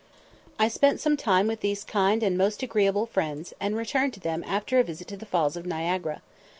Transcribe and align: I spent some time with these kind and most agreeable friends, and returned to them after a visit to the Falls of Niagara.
I 0.57 0.67
spent 0.67 0.99
some 0.99 1.15
time 1.15 1.45
with 1.45 1.59
these 1.59 1.83
kind 1.83 2.23
and 2.23 2.35
most 2.35 2.63
agreeable 2.63 3.05
friends, 3.05 3.53
and 3.59 3.75
returned 3.77 4.13
to 4.15 4.19
them 4.19 4.43
after 4.47 4.79
a 4.79 4.83
visit 4.83 5.07
to 5.09 5.15
the 5.17 5.27
Falls 5.27 5.55
of 5.55 5.67
Niagara. 5.67 6.23